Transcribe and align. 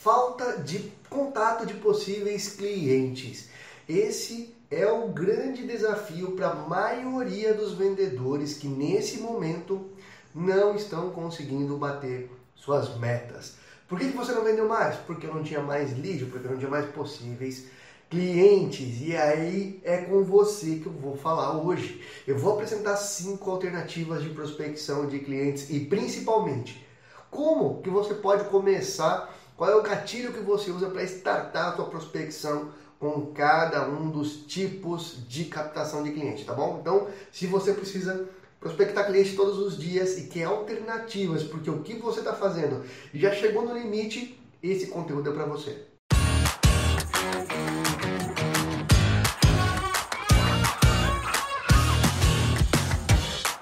falta 0.00 0.62
de 0.62 0.90
contato 1.10 1.66
de 1.66 1.74
possíveis 1.74 2.48
clientes. 2.48 3.50
Esse 3.86 4.54
é 4.70 4.86
o 4.86 5.08
grande 5.08 5.66
desafio 5.66 6.32
para 6.32 6.48
a 6.48 6.54
maioria 6.54 7.52
dos 7.52 7.74
vendedores 7.74 8.54
que 8.54 8.66
nesse 8.66 9.18
momento 9.18 9.90
não 10.34 10.74
estão 10.74 11.10
conseguindo 11.10 11.76
bater 11.76 12.30
suas 12.54 12.96
metas. 12.96 13.56
Por 13.86 13.98
que, 13.98 14.06
você 14.06 14.32
não 14.32 14.42
vendeu 14.42 14.66
mais? 14.66 14.96
Porque 14.96 15.26
não 15.26 15.42
tinha 15.42 15.60
mais 15.60 15.92
lead, 15.98 16.24
porque 16.26 16.48
não 16.48 16.56
tinha 16.56 16.70
mais 16.70 16.86
possíveis 16.92 17.66
clientes. 18.08 19.02
E 19.02 19.14
aí 19.14 19.80
é 19.84 19.98
com 19.98 20.24
você 20.24 20.76
que 20.76 20.86
eu 20.86 20.92
vou 20.92 21.16
falar 21.16 21.58
hoje. 21.58 22.00
Eu 22.26 22.38
vou 22.38 22.54
apresentar 22.54 22.96
cinco 22.96 23.50
alternativas 23.50 24.22
de 24.22 24.30
prospecção 24.30 25.06
de 25.06 25.18
clientes 25.18 25.68
e 25.68 25.80
principalmente 25.80 26.86
como 27.30 27.80
que 27.80 27.90
você 27.90 28.14
pode 28.14 28.44
começar, 28.44 29.32
qual 29.60 29.70
é 29.70 29.76
o 29.76 29.82
gatilho 29.82 30.32
que 30.32 30.40
você 30.40 30.70
usa 30.70 30.88
para 30.88 31.02
startar 31.02 31.68
a 31.68 31.76
sua 31.76 31.84
prospecção 31.84 32.70
com 32.98 33.26
cada 33.26 33.86
um 33.86 34.08
dos 34.10 34.46
tipos 34.46 35.18
de 35.28 35.44
captação 35.44 36.02
de 36.02 36.12
cliente, 36.12 36.46
tá 36.46 36.54
bom? 36.54 36.78
Então, 36.80 37.08
se 37.30 37.46
você 37.46 37.74
precisa 37.74 38.26
prospectar 38.58 39.04
cliente 39.04 39.36
todos 39.36 39.58
os 39.58 39.76
dias 39.76 40.16
e 40.16 40.28
quer 40.28 40.44
alternativas, 40.44 41.42
porque 41.42 41.68
o 41.68 41.82
que 41.82 41.92
você 41.96 42.20
está 42.20 42.32
fazendo 42.32 42.82
já 43.12 43.34
chegou 43.34 43.62
no 43.62 43.76
limite, 43.76 44.40
esse 44.62 44.86
conteúdo 44.86 45.28
é 45.28 45.34
para 45.34 45.44
você. 45.44 45.84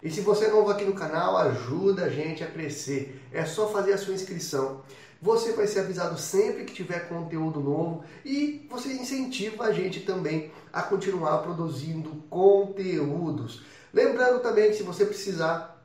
E 0.08 0.10
se 0.10 0.22
você 0.22 0.46
é 0.46 0.50
novo 0.50 0.70
aqui 0.70 0.86
no 0.86 0.94
canal, 0.94 1.36
ajuda 1.36 2.04
a 2.04 2.08
gente 2.08 2.42
a 2.42 2.46
crescer. 2.46 3.20
É 3.30 3.44
só 3.44 3.68
fazer 3.68 3.92
a 3.92 3.98
sua 3.98 4.14
inscrição. 4.14 4.80
Você 5.20 5.52
vai 5.52 5.66
ser 5.66 5.80
avisado 5.80 6.18
sempre 6.18 6.64
que 6.64 6.72
tiver 6.72 7.10
conteúdo 7.10 7.60
novo 7.60 8.02
e 8.24 8.66
você 8.70 8.90
incentiva 8.90 9.64
a 9.64 9.72
gente 9.72 10.00
também 10.00 10.50
a 10.72 10.80
continuar 10.80 11.36
produzindo 11.42 12.24
conteúdos. 12.30 13.62
Lembrando 13.92 14.40
também 14.40 14.70
que 14.70 14.78
se 14.78 14.82
você 14.82 15.04
precisar 15.04 15.78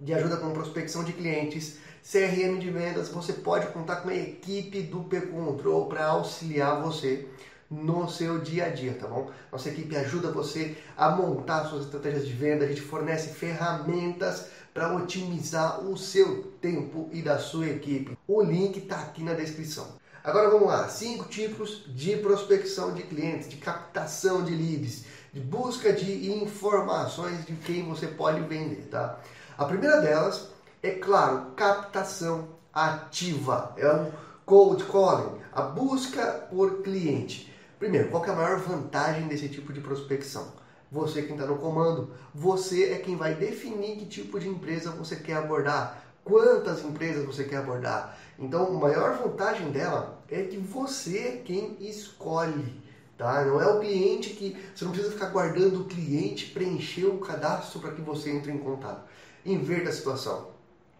de 0.00 0.14
ajuda 0.14 0.38
com 0.38 0.54
prospecção 0.54 1.04
de 1.04 1.12
clientes, 1.12 1.76
CRM 2.02 2.58
de 2.58 2.70
vendas, 2.70 3.10
você 3.10 3.34
pode 3.34 3.66
contar 3.74 3.96
com 3.96 4.08
a 4.08 4.16
equipe 4.16 4.80
do 4.80 5.00
P-Control 5.00 5.84
para 5.84 6.06
auxiliar 6.06 6.80
você 6.80 7.28
no 7.70 8.08
seu 8.08 8.38
dia 8.38 8.66
a 8.66 8.68
dia, 8.68 8.94
tá 8.94 9.06
bom? 9.06 9.30
Nossa 9.50 9.68
equipe 9.68 9.96
ajuda 9.96 10.30
você 10.30 10.76
a 10.96 11.10
montar 11.10 11.64
suas 11.64 11.84
estratégias 11.84 12.26
de 12.26 12.32
venda, 12.32 12.64
a 12.64 12.68
gente 12.68 12.80
fornece 12.80 13.34
ferramentas 13.34 14.46
para 14.72 14.94
otimizar 14.94 15.80
o 15.80 15.96
seu 15.96 16.44
tempo 16.60 17.08
e 17.12 17.22
da 17.22 17.38
sua 17.38 17.66
equipe. 17.66 18.16
O 18.28 18.42
link 18.42 18.78
está 18.78 18.96
aqui 18.96 19.22
na 19.22 19.32
descrição. 19.32 19.96
Agora 20.22 20.50
vamos 20.50 20.66
lá, 20.66 20.88
cinco 20.88 21.24
tipos 21.28 21.84
de 21.88 22.16
prospecção 22.16 22.92
de 22.92 23.04
clientes, 23.04 23.48
de 23.48 23.56
captação 23.56 24.42
de 24.42 24.54
leads, 24.54 25.04
de 25.32 25.40
busca 25.40 25.92
de 25.92 26.30
informações 26.32 27.46
de 27.46 27.54
quem 27.54 27.84
você 27.84 28.08
pode 28.08 28.40
vender, 28.40 28.88
tá? 28.90 29.20
A 29.56 29.64
primeira 29.64 30.00
delas 30.00 30.48
é 30.82 30.90
claro, 30.90 31.52
captação 31.56 32.48
ativa, 32.74 33.72
é 33.76 33.90
um 33.90 34.10
cold 34.44 34.84
calling, 34.84 35.40
a 35.52 35.62
busca 35.62 36.26
por 36.50 36.82
cliente. 36.82 37.54
Primeiro, 37.78 38.08
qual 38.08 38.24
é 38.24 38.30
a 38.30 38.34
maior 38.34 38.58
vantagem 38.58 39.28
desse 39.28 39.50
tipo 39.50 39.70
de 39.70 39.82
prospecção? 39.82 40.50
Você 40.90 41.22
quem 41.22 41.34
está 41.34 41.46
no 41.46 41.58
comando, 41.58 42.10
você 42.34 42.92
é 42.92 42.98
quem 42.98 43.16
vai 43.16 43.34
definir 43.34 43.96
que 43.96 44.06
tipo 44.06 44.40
de 44.40 44.48
empresa 44.48 44.92
você 44.92 45.16
quer 45.16 45.34
abordar, 45.34 46.02
quantas 46.24 46.82
empresas 46.82 47.26
você 47.26 47.44
quer 47.44 47.56
abordar. 47.56 48.18
Então, 48.38 48.66
a 48.66 48.80
maior 48.80 49.18
vantagem 49.18 49.70
dela 49.70 50.22
é 50.30 50.42
que 50.44 50.56
você 50.56 51.18
é 51.18 51.42
quem 51.44 51.76
escolhe. 51.80 52.80
Tá? 53.18 53.44
Não 53.44 53.60
é 53.60 53.66
o 53.66 53.80
cliente 53.80 54.30
que 54.30 54.56
você 54.74 54.84
não 54.84 54.92
precisa 54.92 55.12
ficar 55.12 55.28
guardando 55.28 55.82
o 55.82 55.84
cliente 55.84 56.50
preencher 56.52 57.06
o 57.06 57.18
cadastro 57.18 57.80
para 57.80 57.92
que 57.92 58.00
você 58.00 58.30
entre 58.30 58.52
em 58.52 58.58
contato. 58.58 59.02
Inverta 59.44 59.90
a 59.90 59.92
situação. 59.92 60.48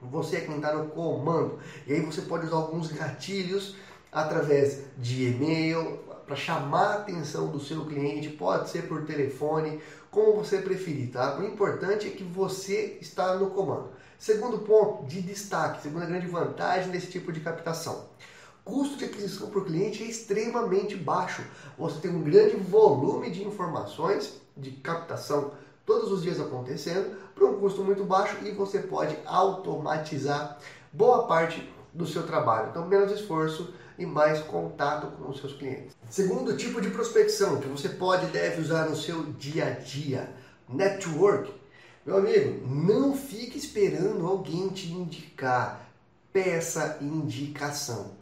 Você 0.01 0.37
é 0.37 0.41
quem 0.43 0.57
está 0.57 0.75
no 0.75 0.89
comando. 0.89 1.59
E 1.87 1.95
aí 1.95 2.01
você 2.01 2.23
pode 2.23 2.47
usar 2.47 2.57
alguns 2.57 2.93
gatilhos 2.93 3.77
através 4.13 4.85
de 4.97 5.29
e-mail, 5.29 6.01
para 6.27 6.37
chamar 6.37 6.87
a 6.87 6.95
atenção 6.95 7.49
do 7.49 7.61
seu 7.61 7.85
cliente, 7.87 8.31
pode 8.31 8.69
ser 8.69 8.89
por 8.89 9.05
telefone, 9.05 9.81
como 10.11 10.35
você 10.35 10.59
preferir, 10.59 11.13
tá? 11.13 11.39
O 11.39 11.45
importante 11.45 12.09
é 12.09 12.11
que 12.11 12.25
você 12.25 12.99
está 13.01 13.37
no 13.37 13.51
comando. 13.51 13.91
Segundo 14.19 14.59
ponto 14.59 15.07
de 15.07 15.23
destaque, 15.23 15.83
segunda 15.83 16.07
grande 16.07 16.27
vantagem 16.27 16.91
desse 16.91 17.07
tipo 17.09 17.33
de 17.33 17.41
captação. 17.41 18.07
Custo 18.65 18.97
de 18.97 19.05
aquisição 19.05 19.49
por 19.49 19.65
cliente 19.65 20.03
é 20.03 20.07
extremamente 20.07 20.97
baixo. 20.97 21.45
Você 21.79 22.01
tem 22.01 22.11
um 22.11 22.25
grande 22.25 22.57
volume 22.57 23.31
de 23.31 23.45
informações 23.45 24.41
de 24.57 24.73
captação 24.73 25.53
todos 25.85 26.11
os 26.11 26.23
dias 26.23 26.41
acontecendo 26.41 27.17
por 27.35 27.49
um 27.49 27.61
custo 27.61 27.85
muito 27.85 28.05
baixo 28.05 28.37
e 28.43 28.51
você 28.51 28.81
pode 28.81 29.17
automatizar 29.25 30.59
boa 30.93 31.29
parte 31.29 31.63
do 31.97 32.07
seu 32.07 32.25
trabalho. 32.25 32.69
Então, 32.71 32.87
menos 32.87 33.11
esforço, 33.11 33.75
e 33.99 34.05
mais 34.05 34.41
contato 34.41 35.09
com 35.17 35.31
os 35.31 35.41
seus 35.41 35.55
clientes. 35.55 35.97
Segundo 36.11 36.57
tipo 36.57 36.81
de 36.81 36.91
prospecção 36.91 37.61
que 37.61 37.69
você 37.69 37.89
pode 37.89 38.27
e 38.27 38.31
deve 38.31 38.61
usar 38.61 38.89
no 38.89 38.97
seu 38.97 39.23
dia 39.33 39.67
a 39.67 39.71
dia, 39.71 40.31
network. 40.69 41.53
Meu 42.05 42.19
amigo, 42.19 42.67
não 42.69 43.17
fique 43.17 43.59
esperando 43.59 44.27
alguém 44.27 44.69
te 44.69 44.93
indicar. 44.93 45.89
Peça 46.33 46.99
indicação. 47.01 48.13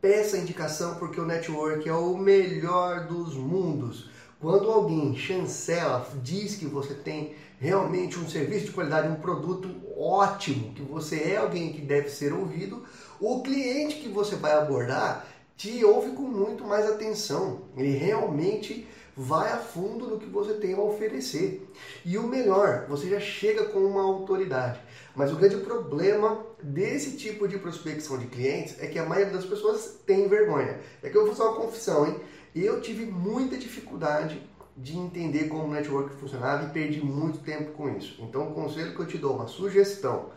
Peça 0.00 0.38
indicação 0.38 0.94
porque 0.94 1.20
o 1.20 1.26
network 1.26 1.88
é 1.88 1.92
o 1.92 2.16
melhor 2.16 3.06
dos 3.06 3.34
mundos. 3.34 4.10
Quando 4.40 4.70
alguém 4.70 5.16
chancela, 5.16 6.08
diz 6.22 6.54
que 6.54 6.66
você 6.66 6.94
tem 6.94 7.34
realmente 7.58 8.16
um 8.20 8.28
serviço 8.28 8.66
de 8.66 8.72
qualidade, 8.72 9.08
um 9.08 9.16
produto 9.16 9.68
ótimo, 9.98 10.72
que 10.74 10.82
você 10.82 11.32
é 11.32 11.36
alguém 11.38 11.72
que 11.72 11.80
deve 11.80 12.08
ser 12.08 12.32
ouvido, 12.32 12.84
o 13.18 13.42
cliente 13.42 13.96
que 13.96 14.08
você 14.08 14.36
vai 14.36 14.52
abordar 14.52 15.26
te 15.56 15.84
ouve 15.84 16.12
com 16.12 16.22
muito 16.22 16.64
mais 16.64 16.88
atenção. 16.88 17.62
Ele 17.76 17.90
realmente 17.90 18.86
vai 19.16 19.50
a 19.50 19.56
fundo 19.56 20.06
no 20.06 20.20
que 20.20 20.26
você 20.26 20.54
tem 20.54 20.74
a 20.74 20.80
oferecer. 20.80 21.68
E 22.04 22.16
o 22.16 22.22
melhor, 22.22 22.86
você 22.88 23.10
já 23.10 23.18
chega 23.18 23.64
com 23.64 23.80
uma 23.80 24.02
autoridade. 24.02 24.78
Mas 25.16 25.32
o 25.32 25.36
grande 25.36 25.56
problema 25.56 26.46
desse 26.62 27.16
tipo 27.16 27.48
de 27.48 27.58
prospecção 27.58 28.16
de 28.16 28.26
clientes 28.26 28.76
é 28.78 28.86
que 28.86 29.00
a 29.00 29.04
maioria 29.04 29.32
das 29.32 29.44
pessoas 29.44 29.98
tem 30.06 30.28
vergonha. 30.28 30.78
É 31.02 31.10
que 31.10 31.16
eu 31.16 31.26
vou 31.26 31.34
fazer 31.34 31.48
uma 31.48 31.56
confissão, 31.56 32.06
hein? 32.06 32.20
Eu 32.54 32.80
tive 32.80 33.06
muita 33.06 33.56
dificuldade 33.56 34.42
de 34.76 34.96
entender 34.96 35.48
como 35.48 35.64
o 35.64 35.70
network 35.70 36.14
funcionava 36.16 36.66
e 36.66 36.70
perdi 36.70 37.00
muito 37.00 37.38
tempo 37.40 37.72
com 37.72 37.88
isso. 37.96 38.16
Então, 38.20 38.48
o 38.48 38.54
conselho 38.54 38.94
que 38.94 39.00
eu 39.00 39.06
te 39.06 39.18
dou, 39.18 39.34
uma 39.34 39.48
sugestão, 39.48 40.30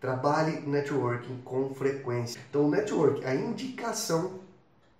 trabalhe 0.00 0.60
networking 0.60 1.42
com 1.44 1.74
frequência. 1.74 2.40
Então, 2.48 2.66
o 2.66 2.70
network, 2.70 3.24
a 3.24 3.34
indicação 3.34 4.40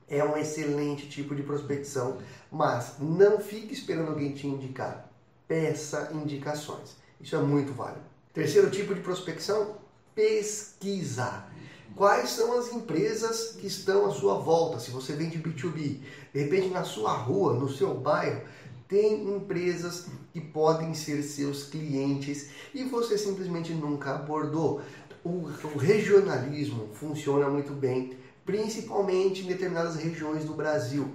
é 0.09 0.23
um 0.23 0.37
excelente 0.37 1.09
tipo 1.09 1.35
de 1.35 1.43
prospecção, 1.43 2.19
mas 2.51 2.97
não 3.01 3.41
fique 3.41 3.73
esperando 3.73 4.11
alguém 4.11 4.33
te 4.33 4.47
indicar. 4.47 5.11
Peça 5.49 6.11
indicações. 6.13 6.97
Isso 7.21 7.35
é 7.35 7.41
muito 7.41 7.73
válido. 7.73 8.05
Terceiro 8.33 8.71
tipo 8.71 8.95
de 8.95 9.01
prospecção, 9.01 9.77
pesquisar. 10.15 11.51
Quais 11.95 12.31
são 12.31 12.59
as 12.59 12.73
empresas 12.73 13.57
que 13.59 13.67
estão 13.67 14.07
à 14.07 14.11
sua 14.11 14.39
volta? 14.39 14.79
Se 14.79 14.91
você 14.91 15.13
vende 15.13 15.39
B2B, 15.39 15.99
de 16.33 16.43
repente 16.43 16.69
na 16.69 16.85
sua 16.85 17.13
rua, 17.13 17.55
no 17.55 17.69
seu 17.69 17.95
bairro, 17.95 18.43
tem 18.89 19.35
empresas 19.35 20.07
que 20.33 20.41
podem 20.41 20.95
ser 20.95 21.23
seus 21.23 21.65
clientes 21.65 22.49
e 22.75 22.85
você 22.85 23.17
simplesmente 23.17 23.73
nunca 23.73 24.15
abordou. 24.15 24.81
O, 25.25 25.49
o 25.75 25.79
regionalismo 25.79 26.89
funciona 26.95 27.49
muito 27.49 27.73
bem, 27.73 28.17
principalmente 28.45 29.43
em 29.43 29.47
determinadas 29.47 29.97
regiões 29.97 30.45
do 30.45 30.55
Brasil. 30.55 31.11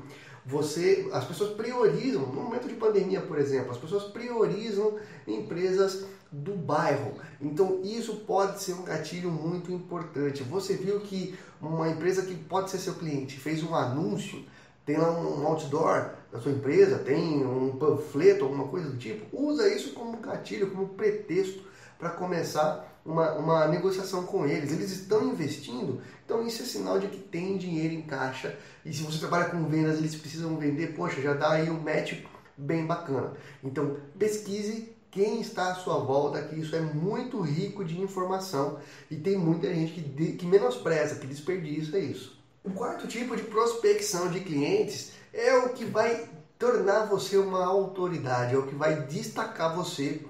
Você, 0.47 1.09
as 1.11 1.25
pessoas 1.25 1.51
priorizam, 1.55 2.21
no 2.21 2.41
momento 2.41 2.69
de 2.69 2.75
pandemia, 2.75 3.19
por 3.19 3.37
exemplo, 3.37 3.69
as 3.69 3.77
pessoas 3.77 4.05
priorizam 4.05 4.97
empresas 5.27 6.05
do 6.31 6.55
bairro. 6.55 7.15
Então 7.41 7.81
isso 7.83 8.15
pode 8.25 8.61
ser 8.61 8.73
um 8.73 8.83
gatilho 8.83 9.29
muito 9.29 9.73
importante. 9.73 10.43
Você 10.43 10.75
viu 10.75 11.01
que 11.01 11.37
uma 11.61 11.89
empresa 11.89 12.21
que 12.21 12.33
pode 12.33 12.71
ser 12.71 12.77
seu 12.77 12.93
cliente 12.93 13.37
fez 13.37 13.61
um 13.61 13.75
anúncio 13.75 14.41
tem 14.85 14.97
lá 14.97 15.11
um 15.11 15.45
outdoor 15.45 16.11
da 16.31 16.39
sua 16.39 16.53
empresa, 16.53 16.99
tem 16.99 17.45
um 17.45 17.75
panfleto, 17.77 18.45
alguma 18.45 18.69
coisa 18.69 18.89
do 18.89 18.97
tipo, 18.97 19.25
usa 19.37 19.67
isso 19.67 19.91
como 19.91 20.15
gatilho, 20.15 20.71
como 20.71 20.87
pretexto 20.87 21.61
para 21.97 22.09
começar 22.11 22.87
uma, 23.05 23.33
uma 23.33 23.67
negociação 23.67 24.25
com 24.25 24.45
eles. 24.45 24.71
Eles 24.71 24.91
estão 24.91 25.25
investindo, 25.25 26.01
então 26.25 26.45
isso 26.45 26.61
é 26.61 26.65
sinal 26.65 26.99
de 26.99 27.07
que 27.07 27.17
tem 27.17 27.57
dinheiro 27.57 27.93
em 27.93 28.01
caixa. 28.01 28.57
E 28.85 28.93
se 28.93 29.03
você 29.03 29.19
trabalha 29.19 29.45
com 29.45 29.65
vendas, 29.65 29.97
eles 29.97 30.15
precisam 30.15 30.57
vender, 30.57 30.93
poxa, 30.95 31.21
já 31.21 31.33
dá 31.33 31.51
aí 31.51 31.69
um 31.69 31.79
match 31.79 32.21
bem 32.57 32.85
bacana. 32.85 33.33
Então 33.63 33.97
pesquise 34.17 34.95
quem 35.09 35.41
está 35.41 35.71
à 35.71 35.75
sua 35.75 35.97
volta, 35.99 36.41
que 36.43 36.59
isso 36.59 36.75
é 36.75 36.81
muito 36.81 37.41
rico 37.41 37.83
de 37.83 37.99
informação 37.99 38.77
e 39.09 39.15
tem 39.15 39.37
muita 39.37 39.73
gente 39.73 39.93
que, 39.93 40.01
de, 40.01 40.33
que 40.33 40.45
menospreza, 40.45 41.15
que 41.15 41.25
desperdiça 41.25 41.97
isso. 41.97 42.37
O 42.63 42.71
quarto 42.71 43.07
tipo 43.07 43.35
de 43.35 43.43
prospecção 43.43 44.29
de 44.29 44.41
clientes 44.41 45.13
é 45.33 45.55
o 45.55 45.69
que 45.69 45.85
vai 45.85 46.29
tornar 46.59 47.05
você 47.05 47.37
uma 47.37 47.65
autoridade, 47.65 48.53
é 48.53 48.57
o 48.57 48.67
que 48.67 48.75
vai 48.75 49.03
destacar 49.03 49.75
você 49.75 50.21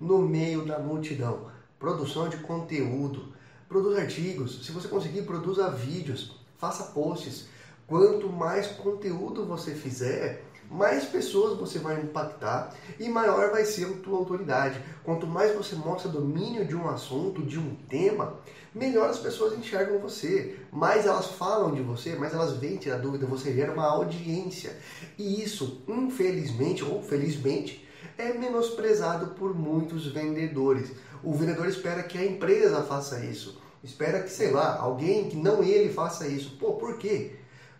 no 0.00 0.18
meio 0.18 0.64
da 0.64 0.78
multidão. 0.78 1.46
Produção 1.78 2.28
de 2.28 2.38
conteúdo, 2.38 3.32
produza 3.68 4.00
artigos, 4.00 4.64
se 4.64 4.72
você 4.72 4.88
conseguir, 4.88 5.22
produza 5.22 5.70
vídeos, 5.70 6.36
faça 6.56 6.92
posts. 6.92 7.46
Quanto 7.86 8.28
mais 8.30 8.68
conteúdo 8.68 9.44
você 9.44 9.74
fizer, 9.74 10.42
mais 10.70 11.04
pessoas 11.04 11.58
você 11.58 11.78
vai 11.78 12.00
impactar 12.00 12.74
e 12.98 13.08
maior 13.08 13.50
vai 13.50 13.64
ser 13.64 13.84
a 13.86 13.92
tua 13.98 14.18
autoridade. 14.18 14.80
Quanto 15.04 15.26
mais 15.26 15.54
você 15.54 15.74
mostra 15.76 16.10
domínio 16.10 16.66
de 16.66 16.74
um 16.74 16.88
assunto, 16.88 17.42
de 17.42 17.58
um 17.58 17.74
tema, 17.88 18.34
melhor 18.74 19.10
as 19.10 19.18
pessoas 19.18 19.56
enxergam 19.56 19.98
você, 19.98 20.58
mais 20.72 21.06
elas 21.06 21.26
falam 21.26 21.74
de 21.74 21.82
você, 21.82 22.16
mais 22.16 22.32
elas 22.32 22.56
vêm 22.56 22.76
tirar 22.76 22.98
dúvida, 22.98 23.26
você 23.26 23.52
gera 23.52 23.72
uma 23.72 23.86
audiência. 23.86 24.76
E 25.18 25.42
isso, 25.42 25.82
infelizmente 25.86 26.82
ou 26.82 27.02
felizmente, 27.02 27.86
é 28.18 28.32
menosprezado 28.32 29.28
por 29.34 29.54
muitos 29.54 30.06
vendedores. 30.06 30.92
O 31.22 31.32
vendedor 31.32 31.68
espera 31.68 32.02
que 32.02 32.18
a 32.18 32.24
empresa 32.24 32.82
faça 32.82 33.24
isso. 33.24 33.60
Espera 33.82 34.22
que, 34.22 34.30
sei 34.30 34.50
lá, 34.50 34.78
alguém 34.78 35.28
que 35.28 35.36
não 35.36 35.62
ele 35.62 35.92
faça 35.92 36.26
isso. 36.26 36.56
Pô, 36.58 36.74
por 36.74 36.98
quê? 36.98 37.32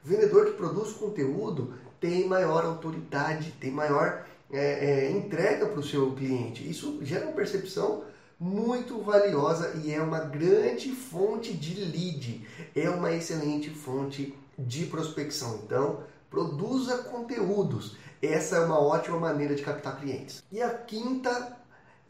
O 0.04 0.08
vendedor 0.08 0.46
que 0.46 0.52
produz 0.52 0.92
conteúdo 0.92 1.74
tem 1.98 2.28
maior 2.28 2.64
autoridade, 2.64 3.54
tem 3.58 3.70
maior 3.70 4.26
é, 4.52 5.06
é, 5.06 5.10
entrega 5.10 5.66
para 5.66 5.80
o 5.80 5.82
seu 5.82 6.12
cliente. 6.12 6.68
Isso 6.68 6.98
gera 7.02 7.24
uma 7.24 7.32
percepção 7.32 8.04
muito 8.38 9.00
valiosa 9.00 9.80
e 9.82 9.92
é 9.92 10.02
uma 10.02 10.20
grande 10.20 10.90
fonte 10.90 11.52
de 11.54 11.80
lead, 11.80 12.46
é 12.74 12.90
uma 12.90 13.12
excelente 13.12 13.70
fonte 13.70 14.34
de 14.58 14.86
prospecção. 14.86 15.60
Então, 15.64 16.00
produza 16.34 16.98
conteúdos. 17.04 17.96
Essa 18.20 18.56
é 18.56 18.60
uma 18.60 18.80
ótima 18.80 19.18
maneira 19.20 19.54
de 19.54 19.62
captar 19.62 20.00
clientes. 20.00 20.42
E 20.50 20.60
a 20.60 20.70
quinta, 20.70 21.56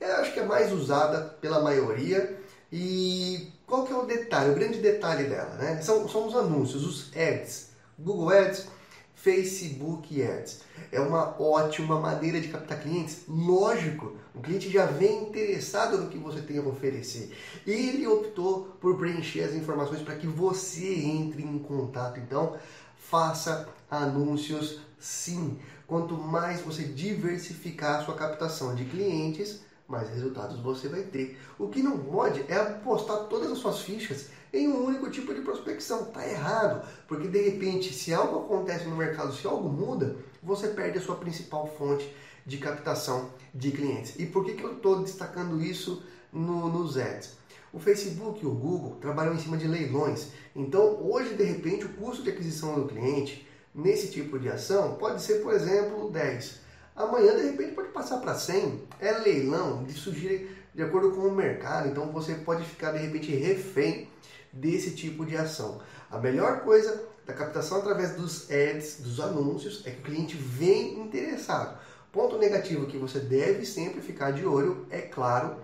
eu 0.01 0.17
acho 0.17 0.33
que 0.33 0.41
é 0.41 0.47
mais 0.47 0.73
usada 0.73 1.21
pela 1.43 1.61
maioria. 1.61 2.41
E 2.73 3.53
qual 3.67 3.85
que 3.85 3.93
é 3.93 3.97
o 3.97 4.07
detalhe, 4.07 4.51
o 4.51 4.55
grande 4.55 4.79
detalhe 4.79 5.25
dela? 5.25 5.55
Né? 5.57 5.83
São, 5.83 6.09
são 6.09 6.27
os 6.27 6.35
anúncios, 6.35 6.85
os 6.87 7.13
ads. 7.15 7.69
Google 7.99 8.31
Ads, 8.31 8.67
Facebook 9.15 10.23
Ads. 10.23 10.63
É 10.91 10.99
uma 11.01 11.41
ótima 11.41 12.01
maneira 12.01 12.41
de 12.41 12.49
captar 12.49 12.81
clientes. 12.81 13.25
Lógico, 13.29 14.17
o 14.35 14.41
cliente 14.41 14.71
já 14.71 14.87
vem 14.87 15.25
interessado 15.25 15.99
no 15.99 16.09
que 16.09 16.17
você 16.17 16.41
tem 16.41 16.59
a 16.59 16.63
oferecer. 16.63 17.37
Ele 17.67 18.07
optou 18.07 18.75
por 18.81 18.97
preencher 18.97 19.43
as 19.43 19.55
informações 19.55 20.01
para 20.01 20.17
que 20.17 20.27
você 20.27 20.95
entre 20.95 21.43
em 21.43 21.59
contato. 21.59 22.19
Então, 22.19 22.57
faça 22.97 23.69
anúncios 24.03 24.81
sim. 24.99 25.59
Quanto 25.87 26.15
mais 26.15 26.61
você 26.61 26.85
diversificar 26.85 28.01
a 28.01 28.05
sua 28.05 28.15
captação 28.15 28.75
de 28.75 28.85
clientes, 28.85 29.61
mais 29.87 30.09
resultados 30.09 30.59
você 30.61 30.89
vai 30.89 31.03
ter. 31.03 31.39
O 31.59 31.69
que 31.69 31.83
não 31.83 31.99
pode 31.99 32.45
é 32.49 32.57
apostar 32.57 33.25
todas 33.25 33.51
as 33.51 33.59
suas 33.59 33.81
fichas 33.81 34.29
em 34.53 34.69
um 34.69 34.85
único 34.85 35.11
tipo 35.11 35.35
de 35.35 35.43
prospecção. 35.43 36.05
Está 36.05 36.27
errado, 36.27 36.87
porque 37.07 37.29
de 37.29 37.51
repente, 37.51 37.93
se 37.93 38.15
algo 38.15 38.45
acontece 38.45 38.87
no 38.87 38.97
mercado, 38.97 39.35
se 39.35 39.47
algo 39.47 39.69
muda, 39.69 40.17
você 40.43 40.69
perde 40.69 40.99
a 40.99 41.03
sua 41.03 41.17
principal 41.17 41.67
fonte 41.67 42.15
de 42.47 42.59
captação 42.59 43.31
de 43.55 43.71
clientes. 43.71 44.15
E 44.19 44.27
por 44.27 44.45
que, 44.45 44.55
que 44.55 44.63
eu 44.63 44.75
estou 44.75 45.03
destacando 45.03 45.63
isso 45.63 46.03
no, 46.33 46.69
nos 46.69 46.97
ads? 46.97 47.37
O 47.73 47.81
Facebook 47.81 48.43
e 48.43 48.47
o 48.47 48.55
Google 48.55 48.97
trabalham 49.01 49.35
em 49.35 49.39
cima 49.39 49.57
de 49.57 49.67
leilões. 49.67 50.29
Então, 50.55 50.99
hoje, 51.03 51.35
de 51.35 51.43
repente, 51.43 51.85
o 51.85 51.89
custo 51.95 52.23
de 52.23 52.31
aquisição 52.31 52.75
do 52.81 52.87
cliente 52.87 53.47
nesse 53.75 54.09
tipo 54.09 54.39
de 54.39 54.49
ação 54.49 54.95
pode 54.95 55.21
ser, 55.21 55.43
por 55.43 55.53
exemplo, 55.53 56.11
10. 56.11 56.61
Amanhã, 56.95 57.35
de 57.37 57.43
repente, 57.43 57.73
pode 57.73 57.89
passar 57.89 58.19
para 58.19 58.35
100. 58.35 58.83
É 59.01 59.13
leilão, 59.19 59.83
de 59.83 59.93
surgir 59.93 60.65
de 60.73 60.83
acordo 60.83 61.11
com 61.11 61.23
o 61.23 61.35
mercado. 61.35 61.89
Então, 61.89 62.13
você 62.13 62.35
pode 62.35 62.65
ficar, 62.65 62.93
de 62.93 62.99
repente, 62.99 63.35
refém 63.35 64.09
desse 64.53 64.93
tipo 64.93 65.27
de 65.27 65.37
ação. 65.37 65.81
A 66.11 66.19
melhor 66.19 66.61
coisa 66.61 67.09
da 67.27 67.33
captação 67.33 67.79
através 67.79 68.15
dos 68.15 68.51
ads, 68.51 69.01
dos 69.01 69.19
anúncios, 69.19 69.83
é 69.87 69.91
que 69.91 69.99
o 70.01 70.03
cliente 70.03 70.37
vem 70.37 71.01
interessado. 71.01 71.79
Ponto 72.13 72.39
negativo 72.39 72.87
que 72.87 72.97
você 72.97 73.19
deve 73.19 73.67
sempre 73.67 74.01
ficar 74.01 74.31
de 74.31 74.47
olho 74.47 74.87
é, 74.91 75.01
claro, 75.01 75.57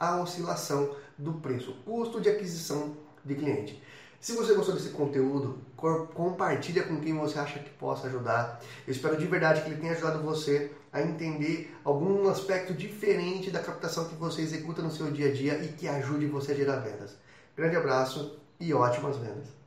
a 0.00 0.20
oscilação 0.22 0.96
do 1.18 1.34
preço, 1.34 1.74
custo 1.84 2.20
de 2.20 2.30
aquisição 2.30 2.96
de 3.24 3.34
cliente. 3.34 3.82
Se 4.20 4.32
você 4.32 4.52
gostou 4.54 4.74
desse 4.74 4.90
conteúdo, 4.90 5.58
compartilha 5.76 6.82
com 6.82 7.00
quem 7.00 7.16
você 7.16 7.38
acha 7.38 7.60
que 7.60 7.70
possa 7.70 8.08
ajudar. 8.08 8.60
Eu 8.86 8.92
espero 8.92 9.16
de 9.16 9.26
verdade 9.26 9.62
que 9.62 9.68
ele 9.68 9.80
tenha 9.80 9.92
ajudado 9.92 10.22
você 10.22 10.72
a 10.92 11.00
entender 11.00 11.72
algum 11.84 12.28
aspecto 12.28 12.74
diferente 12.74 13.50
da 13.50 13.60
captação 13.60 14.08
que 14.08 14.16
você 14.16 14.42
executa 14.42 14.82
no 14.82 14.90
seu 14.90 15.10
dia 15.12 15.28
a 15.28 15.32
dia 15.32 15.62
e 15.62 15.68
que 15.68 15.86
ajude 15.86 16.26
você 16.26 16.52
a 16.52 16.56
gerar 16.56 16.80
vendas. 16.80 17.16
Grande 17.56 17.76
abraço 17.76 18.40
e 18.58 18.74
ótimas 18.74 19.16
vendas! 19.16 19.57